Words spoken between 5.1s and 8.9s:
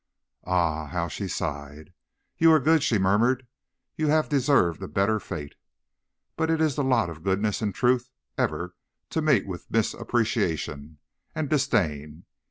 fate. But it is the lot of goodness and truth ever